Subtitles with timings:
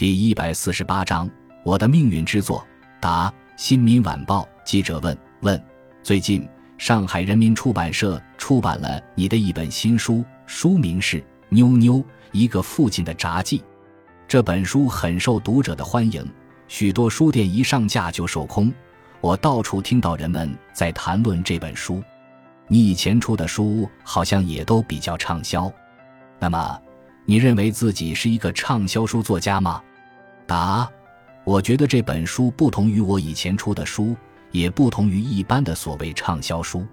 [0.00, 1.28] 第一百四十八章
[1.62, 2.66] 我的命运之作。
[3.02, 5.62] 答：新民晚报记者问问，
[6.02, 11.18] 最近上海人民出版社出版了你的一本新书，书名是
[11.50, 12.02] 《妞妞
[12.32, 13.58] 一个父亲的札记》。
[14.26, 16.26] 这本书很受读者的欢迎，
[16.66, 18.72] 许多书店一上架就售空。
[19.20, 22.02] 我到处听到人们在谈论这本书。
[22.68, 25.70] 你以前出的书好像也都比较畅销，
[26.38, 26.80] 那么
[27.26, 29.82] 你认为自己是一个畅销书作家吗？
[30.50, 30.90] 答：
[31.44, 34.16] 我觉得这本书不同于我以前出的书，
[34.50, 36.84] 也不同于一般的所谓畅销书。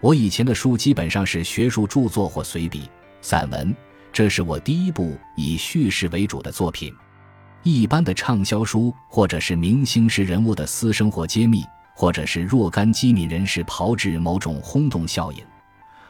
[0.00, 2.90] 我以前的书基本上是学术著作或随笔、
[3.20, 3.72] 散文，
[4.12, 6.92] 这是我第一部以叙事为主的作品。
[7.62, 15.38] 一般的畅销书，或者是明星式人物的私生活揭秘，或者是若干机敏人士炮制某种轰动效应。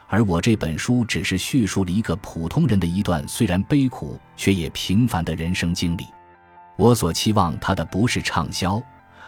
[0.07, 6.07] 而我这本书只是叙述了一个普通人的一段虽然悲苦却也平凡的人生经历。
[6.79, 8.81] 我所期望它的不是畅销，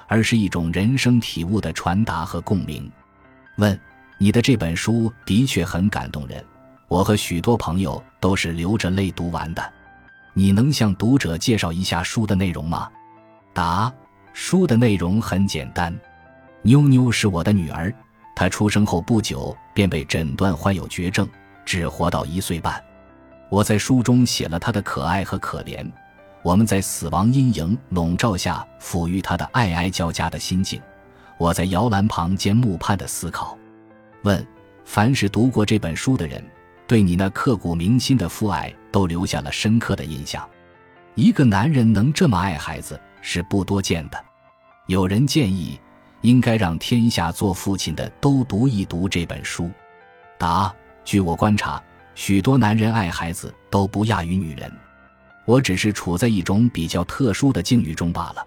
[0.07, 2.89] 而是一种人生体悟的传达和共鸣。
[3.57, 3.77] 问：
[4.17, 6.41] 你的这本书的确很感动人，
[6.87, 9.73] 我和许多朋友都是流着泪读完的。
[10.33, 12.89] 你能向读者介绍一下书的内容吗？
[13.51, 13.91] 答：
[14.31, 15.93] 书的内容很简单。
[16.61, 17.93] 妞妞是我的女儿，
[18.33, 21.27] 她出生后不久便被诊断患有绝症，
[21.65, 22.81] 只活到一岁半。
[23.49, 25.85] 我在书中写了她的可爱和可怜。
[26.43, 30.81] 我们在死亡阴影笼罩下抚育他的爱爱交加的心境，
[31.37, 33.57] 我在摇篮旁间目盼的思考。
[34.23, 34.45] 问：
[34.83, 36.43] 凡是读过这本书的人，
[36.87, 40.47] 对你那刻骨铭心的父爱都留下了深刻的印象。
[41.13, 44.23] 一个男人能这么爱孩子是不多见的。
[44.87, 45.79] 有人建议，
[46.21, 49.69] 应该让天下做父亲的都读一读这本书。
[50.39, 50.73] 答：
[51.05, 51.81] 据我观察，
[52.15, 54.71] 许多男人爱孩子都不亚于女人。
[55.45, 58.45] 我只是处在一种比较特殊的境遇中罢了。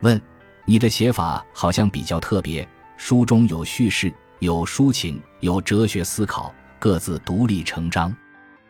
[0.00, 0.20] 问：
[0.64, 2.66] 你的写法好像比较特别，
[2.96, 8.14] 书中有叙事，有抒情，有哲学思考，各自独立成章。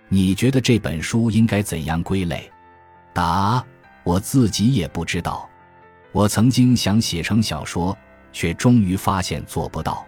[0.09, 2.51] 你觉得这本书应该怎样归类？
[3.15, 3.65] 答：
[4.05, 5.49] 我自己也不知道。
[6.13, 7.97] 我曾经想写成小说，
[8.33, 10.05] 却终于发现做不到。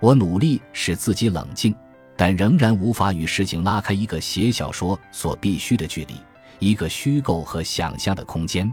[0.00, 1.74] 我努力使自己冷静，
[2.16, 6.14] 但仍然无法与事情拉开一个写小说所必须的距离。
[6.60, 8.72] 一个虚构和想象的空间，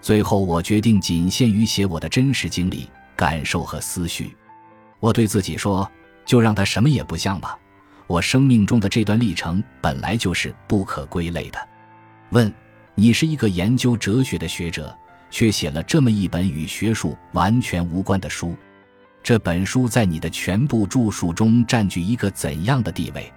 [0.00, 4.36] 最后我决定仅限于写我的真实经历、感受和思绪。
[5.00, 5.90] 我对自己说
[6.24, 7.58] ：“就让它什么也不像吧。”
[8.06, 11.58] 我生命中的这段历程本来就是不可归类的。
[12.30, 12.52] 问：
[12.94, 14.94] 你是一个研究哲学的学者，
[15.30, 18.54] 却写了这么一本与学术完全无关的书，
[19.22, 23.32] 这本书在你的全部著述中占据一个怎样的地位？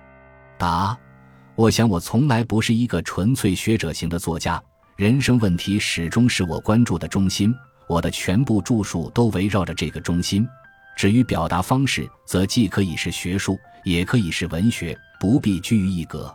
[0.58, 0.98] 答。
[1.57, 4.62] 我想，我从来不是一个纯粹学者型的作家。
[4.95, 7.51] 人生问题始终是我关注的中心，
[7.90, 10.47] 我的全部著述都围绕着这个中心。
[10.95, 16.31] 至于表达方式，则既可以是学术，也可以是文学，不必拘于一格。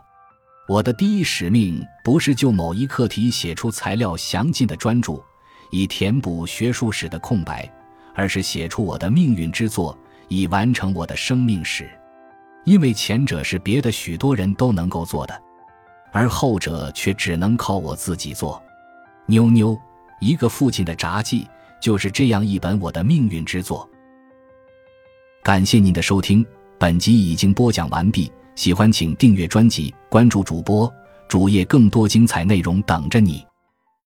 [0.67, 5.23] 我的第一使命不是就某一课题写出材料详尽的专著，
[5.71, 7.73] 以填补学术史的空白，
[8.13, 9.97] 而是写出我的命运之作，
[10.27, 11.89] 以完成我的生命史。
[12.65, 15.41] 因为前者是别的许多人都能够做的，
[16.11, 18.61] 而后者却只能靠我自己做。
[19.25, 19.77] 妞妞，
[20.19, 21.47] 一个父亲的札记，
[21.81, 23.87] 就是这样一本我的命运之作。
[25.41, 26.45] 感谢您的收听，
[26.77, 28.31] 本集已经播讲完毕。
[28.55, 30.91] 喜欢请订阅专辑，关注主播
[31.27, 33.45] 主页，更多精彩内容等着你。